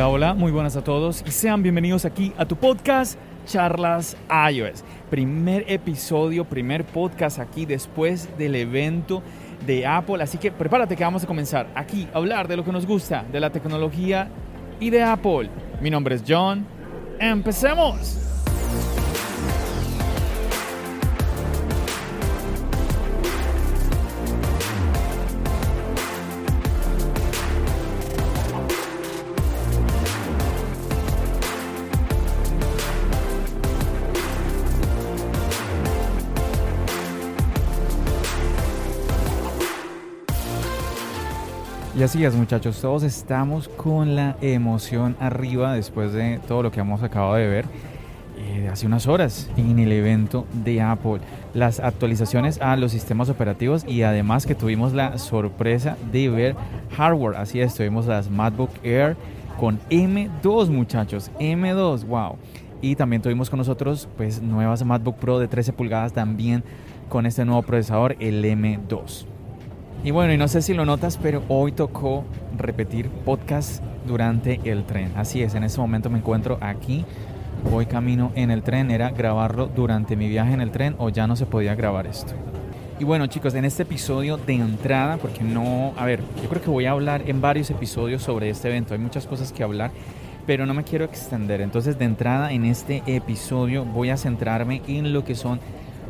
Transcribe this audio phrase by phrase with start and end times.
[0.00, 4.16] Hola, hola, muy buenas a todos y sean bienvenidos aquí a tu podcast Charlas
[4.50, 4.82] iOS.
[5.10, 9.22] Primer episodio, primer podcast aquí después del evento
[9.66, 12.72] de Apple, así que prepárate que vamos a comenzar aquí a hablar de lo que
[12.72, 14.30] nos gusta, de la tecnología
[14.80, 15.50] y de Apple.
[15.82, 16.64] Mi nombre es John.
[17.18, 18.29] ¡Empecemos!
[41.98, 46.78] Y así es muchachos, todos estamos con la emoción arriba después de todo lo que
[46.78, 47.64] hemos acabado de ver
[48.38, 51.18] eh, hace unas horas en el evento de Apple.
[51.52, 56.56] Las actualizaciones a los sistemas operativos y además que tuvimos la sorpresa de ver
[56.96, 57.36] hardware.
[57.36, 59.16] Así es, tuvimos las MacBook Air
[59.58, 62.36] con M2 muchachos, M2, wow.
[62.80, 66.62] Y también tuvimos con nosotros pues nuevas MacBook Pro de 13 pulgadas también
[67.08, 69.26] con este nuevo procesador, el M2.
[70.02, 72.24] Y bueno, y no sé si lo notas, pero hoy tocó
[72.56, 75.12] repetir podcast durante el tren.
[75.14, 77.04] Así es, en este momento me encuentro aquí,
[77.70, 81.26] voy camino en el tren, era grabarlo durante mi viaje en el tren o ya
[81.26, 82.32] no se podía grabar esto.
[82.98, 86.70] Y bueno chicos, en este episodio de entrada, porque no, a ver, yo creo que
[86.70, 89.90] voy a hablar en varios episodios sobre este evento, hay muchas cosas que hablar,
[90.46, 91.60] pero no me quiero extender.
[91.60, 95.60] Entonces de entrada en este episodio voy a centrarme en lo que son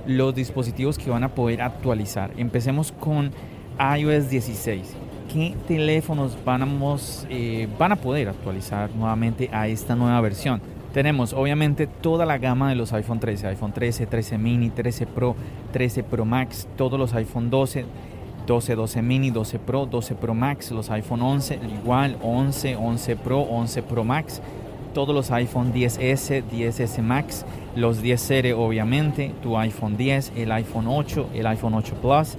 [0.06, 2.30] los dispositivos que van a poder actualizar.
[2.36, 3.32] Empecemos con
[3.78, 4.96] iOS 16.
[5.32, 6.36] ¿Qué teléfonos
[7.28, 10.60] eh, van a poder actualizar nuevamente a esta nueva versión?
[10.92, 15.36] Tenemos obviamente toda la gama de los iPhone 13, iPhone 13, 13 mini, 13 Pro,
[15.72, 17.84] 13 Pro Max, todos los iPhone 12,
[18.46, 23.42] 12, 12 mini, 12 Pro, 12 Pro Max, los iPhone 11, igual 11, 11 Pro,
[23.42, 24.42] 11 Pro Max,
[24.92, 27.44] todos los iPhone 10S, 10S Max,
[27.76, 32.36] los 10 serie obviamente, tu iPhone 10, el iPhone 8, el iPhone 8 Plus,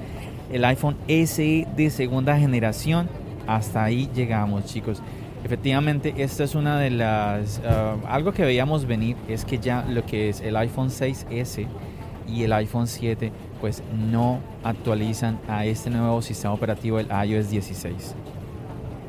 [0.51, 3.09] el iPhone SE de segunda generación.
[3.47, 5.01] Hasta ahí llegamos, chicos.
[5.43, 7.61] Efectivamente, esta es una de las...
[7.65, 11.67] Ah, algo que veíamos venir es que ya lo que es el iPhone 6S
[12.27, 18.15] y el iPhone 7 pues no actualizan a este nuevo sistema operativo, el iOS 16.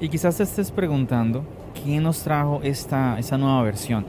[0.01, 1.45] Y quizás te estés preguntando,
[1.85, 4.05] ¿qué nos trajo esta, esta nueva versión?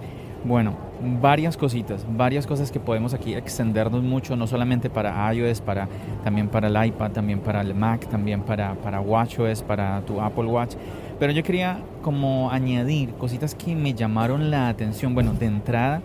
[0.46, 0.76] Bueno,
[1.22, 5.88] varias cositas, varias cosas que podemos aquí extendernos mucho, no solamente para iOS, para,
[6.24, 10.46] también para el iPad, también para el Mac, también para, para WatchOS, para tu Apple
[10.46, 10.76] Watch.
[11.18, 15.16] Pero yo quería como añadir cositas que me llamaron la atención.
[15.16, 16.02] Bueno, de entrada,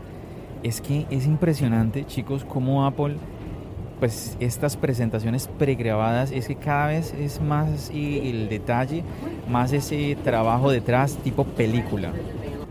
[0.63, 3.17] es que es impresionante, chicos, cómo Apple,
[3.99, 9.03] pues estas presentaciones pregrabadas, es que cada vez es más el detalle,
[9.51, 12.13] más ese trabajo detrás, tipo película.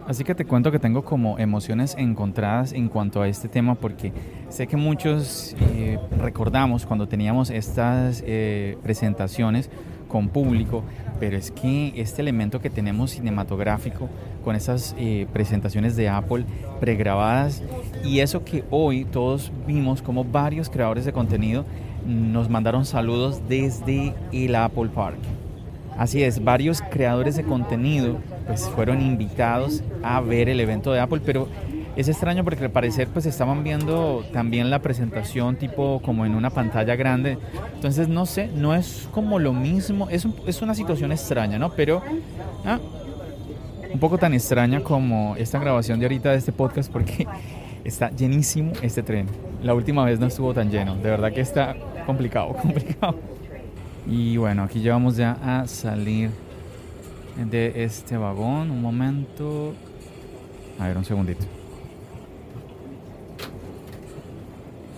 [0.07, 4.13] Así que te cuento que tengo como emociones encontradas en cuanto a este tema porque
[4.47, 9.69] sé que muchos eh, recordamos cuando teníamos estas eh, presentaciones
[10.07, 10.83] con público,
[11.19, 14.07] pero es que este elemento que tenemos cinematográfico
[14.45, 16.45] con esas eh, presentaciones de Apple
[16.79, 17.61] pregrabadas
[18.05, 21.65] y eso que hoy todos vimos como varios creadores de contenido
[22.05, 25.17] nos mandaron saludos desde el Apple Park.
[25.97, 31.21] Así es, varios creadores de contenido pues fueron invitados a ver el evento de Apple,
[31.25, 31.47] pero
[31.97, 36.51] es extraño porque al parecer pues estaban viendo también la presentación tipo como en una
[36.51, 37.37] pantalla grande.
[37.73, 41.71] Entonces no sé, no es como lo mismo, es, es una situación extraña, ¿no?
[41.71, 42.03] Pero
[42.65, 42.79] ah,
[43.91, 47.27] un poco tan extraña como esta grabación de ahorita de este podcast porque
[47.83, 49.25] está llenísimo este tren.
[49.63, 51.75] La última vez no estuvo tan lleno, de verdad que está
[52.05, 53.15] complicado, complicado.
[54.07, 56.29] Y bueno, aquí ya vamos ya a salir
[57.45, 58.71] de este vagón.
[58.71, 59.73] Un momento.
[60.79, 61.45] A ver, un segundito.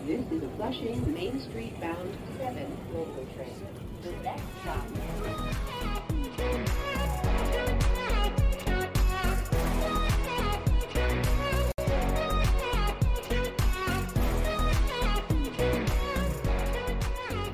[0.06, 3.54] This is a Flushing Main Street bound 7 local train.
[4.02, 5.10] The next stop.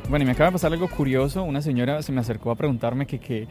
[0.07, 1.43] Bueno, y me acaba de pasar algo curioso.
[1.43, 3.47] Una señora se me acercó a preguntarme que qué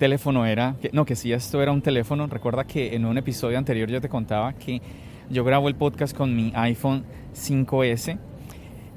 [0.00, 0.74] teléfono era.
[0.92, 2.26] No, que si esto era un teléfono.
[2.26, 4.80] Recuerda que en un episodio anterior yo te contaba que
[5.28, 7.04] yo grabo el podcast con mi iPhone
[7.34, 8.18] 5S.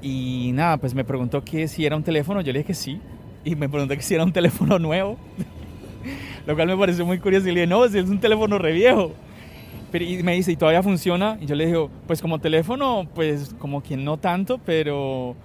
[0.02, 2.40] Y nada, pues me preguntó que si era un teléfono.
[2.40, 3.00] Yo le dije que sí.
[3.44, 5.18] Y me preguntó que si era un teléfono nuevo.
[6.46, 7.48] Lo cual me pareció muy curioso.
[7.48, 9.12] Y le dije, no, si es un teléfono re viejo.
[9.92, 11.36] Pero, y me dice, ¿y todavía funciona?
[11.38, 15.36] Y yo le dije, pues como teléfono, pues como que no tanto, pero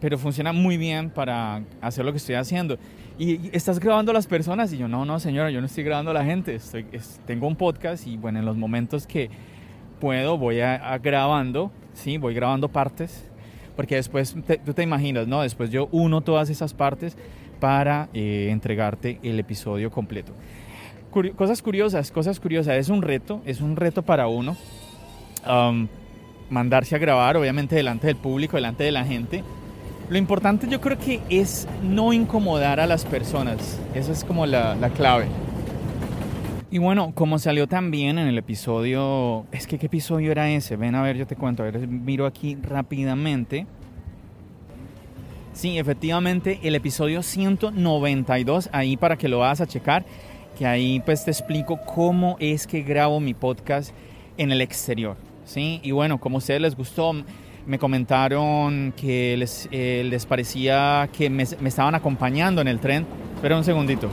[0.00, 2.78] pero funciona muy bien para hacer lo que estoy haciendo.
[3.18, 6.12] Y, estás grabando a las personas y yo, no, no, señora, yo no estoy grabando
[6.12, 6.86] a la gente, estoy,
[7.26, 9.28] tengo un podcast y bueno, en los momentos que
[10.00, 13.28] puedo voy a, grabando, sí, voy grabando partes,
[13.74, 15.42] porque después tú te imaginas, ¿no?
[15.42, 17.16] Después yo uno todas esas partes
[17.58, 20.32] para eh, entregarte el episodio completo.
[21.36, 24.56] cosas curiosas, cosas curiosas, es un reto, es un reto para uno.
[26.50, 29.42] mandarse a grabar, obviamente delante del público, delante de la gente,
[30.10, 33.78] lo importante yo creo que es no incomodar a las personas.
[33.94, 35.26] Esa es como la, clave.
[36.70, 39.46] Y bueno, como salió también en el episodio...
[39.52, 40.76] Es que ¿qué episodio era ese?
[40.76, 41.62] Ven a ver, yo te cuento.
[41.62, 43.66] A ver, miro aquí rápidamente.
[45.52, 50.04] Sí, efectivamente, el episodio 192, ahí para que lo vas a checar,
[50.56, 53.92] que ahí pues te explico cómo es que grabo mi podcast
[54.36, 55.16] en el exterior.
[55.44, 55.80] ¿sí?
[55.82, 57.12] Y bueno, como a ustedes les gustó,
[57.68, 63.04] me comentaron que les, eh, les parecía que me, estaban acompañando en el tren.
[63.34, 64.08] Espera un segundito.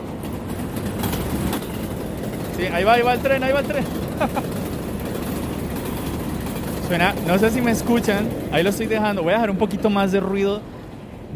[2.58, 3.86] Sí, ahí va, ahí va el tren, ahí va el tren.
[6.90, 9.24] Suena, no sé si me escuchan, ahí lo estoy dejando.
[9.24, 10.62] Voy a dejar un poquito más de ruido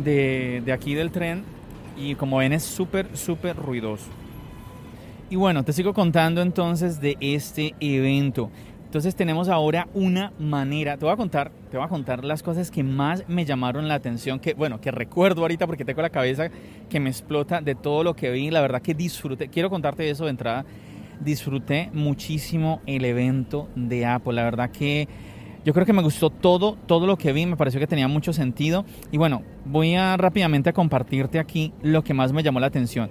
[0.04, 1.46] de, de aquí del tren.
[1.96, 4.08] Y como ven es súper, súper ruidoso.
[5.30, 8.52] Y bueno, te sigo contando entonces de este evento.
[8.90, 12.72] Entonces tenemos ahora una manera, te voy a contar, te voy a contar las cosas
[12.72, 16.50] que más me llamaron la atención, que bueno, que recuerdo ahorita porque tengo la cabeza
[16.90, 20.24] que me explota de todo lo que vi, la verdad que disfruté, quiero contarte eso
[20.24, 20.66] de entrada,
[21.20, 25.08] disfruté muchísimo el evento de Apple, la verdad que
[25.64, 28.34] yo creo que me gustó todo, todo lo que vi, me pareció que tenía mucho
[28.34, 28.86] sentido.
[29.12, 33.10] Y bueno, voy a rápidamente a compartirte aquí lo que más me llamó la atención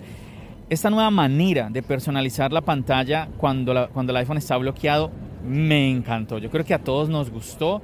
[0.71, 5.11] esta nueva manera de personalizar la pantalla cuando, cuando el iPhone está bloqueado
[5.45, 6.39] me encantó.
[6.39, 7.81] Yo creo que a todos nos gustó.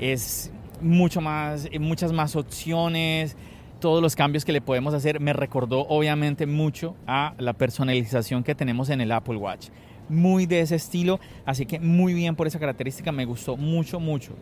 [0.00, 3.36] Es mucho más, muchas más opciones,
[3.80, 5.20] todos los cambios que le podemos hacer.
[5.20, 9.68] Me recordó obviamente mucho a la personalización que tenemos en el Apple Watch.
[10.08, 14.34] Muy de ese estilo, así que muy bien por esa característica, me gustó mucho, mucho.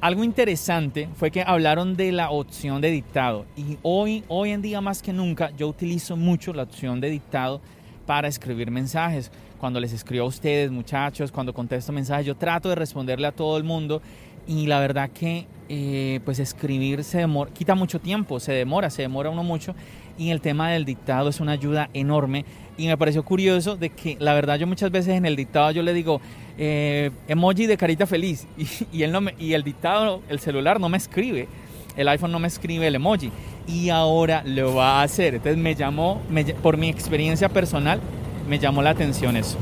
[0.00, 4.80] Algo interesante fue que hablaron de la opción de dictado y hoy, hoy en día
[4.80, 7.60] más que nunca yo utilizo mucho la opción de dictado
[8.06, 9.32] para escribir mensajes.
[9.58, 13.56] Cuando les escribo a ustedes, muchachos, cuando contesto mensajes, yo trato de responderle a todo
[13.56, 14.00] el mundo
[14.48, 19.02] y la verdad que eh, pues escribir se demora, quita mucho tiempo, se demora, se
[19.02, 19.74] demora uno mucho
[20.16, 22.46] y el tema del dictado es una ayuda enorme
[22.78, 25.82] y me pareció curioso de que la verdad yo muchas veces en el dictado yo
[25.82, 26.22] le digo
[26.56, 28.48] eh, emoji de carita feliz
[28.92, 31.46] y, él no me, y el dictado, el celular no me escribe,
[31.94, 33.30] el iPhone no me escribe el emoji
[33.68, 35.34] y ahora lo va a hacer.
[35.34, 36.22] Entonces me llamó,
[36.62, 38.00] por mi experiencia personal,
[38.48, 39.58] me llamó la atención eso.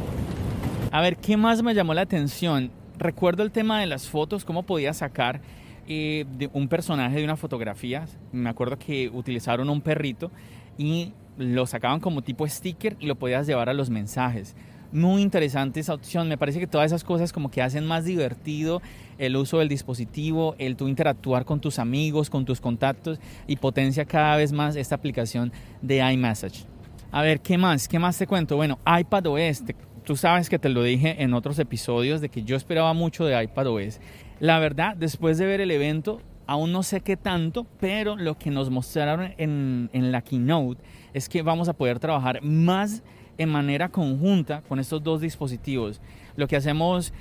[0.93, 2.71] A ver, ¿qué más me llamó la atención?
[2.98, 5.40] Recuerdo el tema de las fotos, cómo podía sacar
[5.87, 8.06] eh, de un personaje de una fotografía.
[8.32, 10.31] Me acuerdo que utilizaron un perrito
[10.78, 14.56] y lo sacaban como tipo sticker y lo podías llevar a los mensajes.
[14.93, 16.28] Muy interesante esa opción.
[16.28, 18.81] Me parece que todas esas cosas como que hacen más divertido
[19.19, 24.06] el uso del dispositivo, el tú interactuar con tus amigos, con tus contactos y potencia
[24.06, 25.52] cada vez más esta aplicación
[25.82, 26.64] de iMessage.
[27.12, 27.88] A ver, ¿qué más?
[27.88, 28.56] ¿Qué más te cuento?
[28.56, 29.64] Bueno, iPadOS.
[30.06, 33.43] Tú sabes que te lo dije en otros episodios de que yo esperaba mucho de
[33.43, 34.00] iPadOS.
[34.38, 38.53] La verdad, después de ver el evento, aún no sé qué tanto, pero lo que
[38.53, 40.81] nos mostraron en, en la keynote
[41.12, 43.03] es que vamos a poder trabajar más
[43.36, 46.01] en manera conjunta con estos dos dispositivos.
[46.36, 47.13] Lo que hacemos,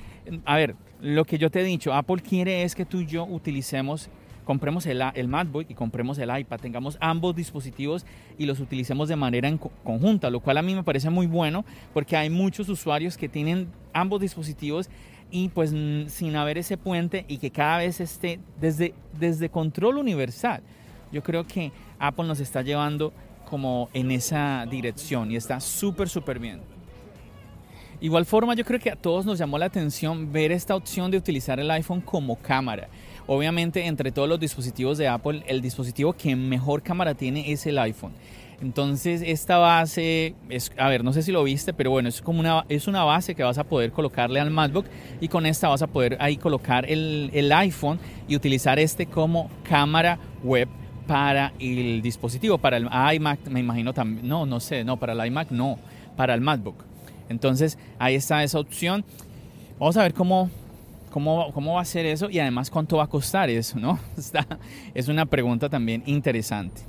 [0.45, 3.25] a ver, lo que yo te he dicho, Apple quiere es que tú y yo
[3.25, 4.11] utilicemos,
[4.45, 8.05] compremos el, el MacBook y compremos el iPad, tengamos ambos dispositivos
[8.37, 11.65] y los utilicemos de manera en conjunta, lo cual a mí me parece muy bueno
[11.93, 14.89] porque hay muchos usuarios que tienen ambos dispositivos
[15.31, 15.71] y pues
[16.07, 20.61] sin haber ese puente y que cada vez esté desde, desde control universal.
[21.11, 23.11] Yo creo que Apple nos está llevando
[23.49, 26.74] como en esa dirección y está súper, súper bien.
[28.05, 31.17] Igual forma, yo creo que a todos nos llamó la atención ver esta opción de
[31.17, 32.87] utilizar el iPhone como cámara.
[33.25, 37.79] Obviamente, entre todos los dispositivos de Apple, el dispositivo que mejor cámara tiene es el
[37.79, 38.11] iPhone.
[38.61, 42.41] Entonces, esta base, es, a ver, no sé si lo viste, pero bueno, es como
[42.41, 44.85] una, es una base que vas a poder colocarle al MacBook
[45.19, 47.97] y con esta vas a poder ahí colocar el, el iPhone
[48.27, 50.69] y utilizar este como cámara web
[51.07, 55.25] para el dispositivo, para el iMac, me imagino también, no, no sé, no, para el
[55.25, 55.79] iMac no,
[56.15, 56.84] para el MacBook.
[57.29, 59.03] Entonces ahí está esa opción.
[59.79, 60.49] Vamos a ver cómo,
[61.11, 63.99] cómo, cómo va a ser eso y además cuánto va a costar eso, ¿no?
[64.17, 64.45] Está,
[64.93, 66.81] es una pregunta también interesante.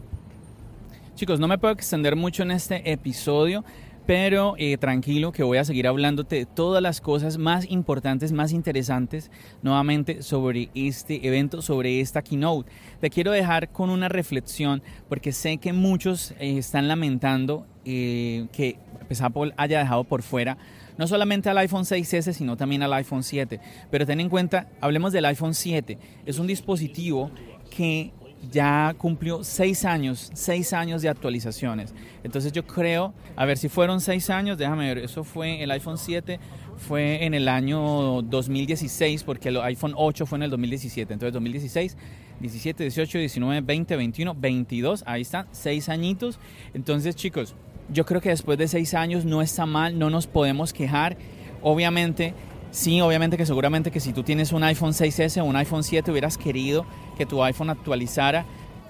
[1.15, 3.65] Chicos, no me puedo extender mucho en este episodio,
[4.07, 8.53] pero eh, tranquilo que voy a seguir hablándote de todas las cosas más importantes, más
[8.53, 9.31] interesantes
[9.63, 12.71] nuevamente sobre este evento, sobre esta keynote.
[13.01, 18.79] Te quiero dejar con una reflexión porque sé que muchos eh, están lamentando eh, que
[19.09, 20.57] pues, Apple haya dejado por fuera
[20.97, 23.61] no solamente al iPhone 6S, sino también al iPhone 7.
[23.91, 25.99] Pero ten en cuenta, hablemos del iPhone 7.
[26.25, 27.31] Es un dispositivo
[27.69, 28.13] que
[28.51, 31.95] ya cumplió seis años, seis años de actualizaciones.
[32.25, 35.99] Entonces yo creo, a ver si fueron seis años, déjame ver, eso fue el iPhone
[35.99, 36.39] 7,
[36.77, 41.13] fue en el año 2016, porque el iPhone 8 fue en el 2017.
[41.13, 41.97] Entonces 2016,
[42.41, 46.39] 17, 18, 19, 20, 21, 22, ahí están, seis añitos.
[46.75, 47.55] Entonces chicos,
[47.93, 51.17] yo creo que después de seis años no está mal, no nos podemos quejar.
[51.63, 52.35] Obviamente
[52.77, 56.11] Sí, obviamente que seguramente que si tú tienes un iPhone 6S o un iPhone 7
[56.11, 56.85] hubieras querido
[57.17, 58.45] que tu iPhone actualizara.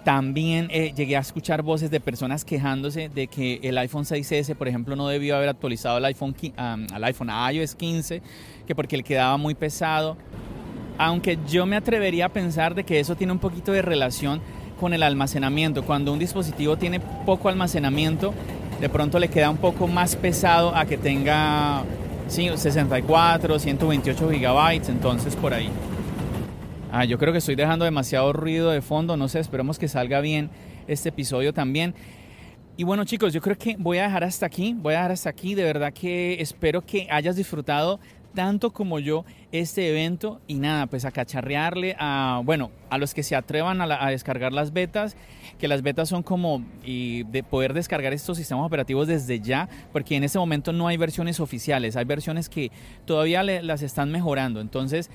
[0.05, 4.69] También eh, llegué a escuchar voces de personas quejándose de que el iPhone 6S, por
[4.69, 8.23] ejemplo, no debió haber actualizado al iPhone, al iPhone a iOS 15,
[8.67, 10.17] que porque le quedaba muy pesado.
[10.99, 14.41] Aunque yo me atrevería a pensar de que eso tiene un poquito de relación
[14.79, 15.83] con el almacenamiento.
[15.85, 18.33] Cuando un dispositivo tiene poco almacenamiento,
[18.81, 21.83] de pronto le queda un poco más pesado a que tenga
[22.29, 25.71] Sí, 64, 128 gigabytes, entonces por ahí.
[26.99, 30.23] Ah, yo creo que estoy dejando demasiado ruido de fondo, no sé, esperemos que salga
[30.23, 30.49] bien
[30.89, 31.95] este episodio también.
[32.79, 35.29] Y bueno chicos, yo creo que voy a dejar hasta aquí, voy a dejar hasta
[35.29, 38.01] aquí, de verdad que espero que hayas disfrutado
[38.35, 40.41] tanto como yo este evento.
[40.47, 44.73] Y nada, pues a cacharrearle a, bueno, a los que se atrevan a, descargar las
[44.73, 45.19] betas,
[45.59, 50.25] que las betas son como de poder descargar estos sistemas operativos desde ya, porque en
[50.25, 52.73] este momento no hay versiones oficiales, hay versiones que
[53.05, 55.11] todavía las están mejorando, entonces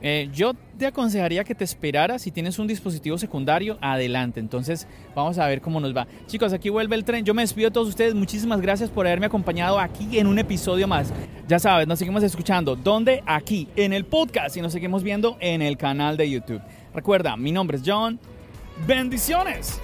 [0.00, 4.40] eh, yo te aconsejaría que te esperaras si tienes un dispositivo secundario, adelante.
[4.40, 6.06] Entonces, vamos a ver cómo nos va.
[6.26, 7.24] Chicos, aquí vuelve el tren.
[7.24, 8.14] Yo me despido de todos ustedes.
[8.14, 11.12] Muchísimas gracias por haberme acompañado aquí en un episodio más.
[11.48, 12.76] Ya sabes, nos seguimos escuchando.
[12.76, 13.22] ¿Dónde?
[13.26, 16.60] Aquí, en el podcast y nos seguimos viendo en el canal de YouTube.
[16.94, 18.18] Recuerda, mi nombre es John.
[18.86, 19.80] Bendiciones.